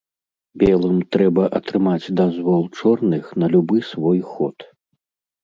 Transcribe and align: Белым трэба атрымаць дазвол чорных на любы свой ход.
Белым 0.61 0.95
трэба 1.15 1.43
атрымаць 1.59 2.13
дазвол 2.21 2.63
чорных 2.79 3.23
на 3.45 3.53
любы 3.53 3.77
свой 3.93 4.19
ход. 4.33 4.57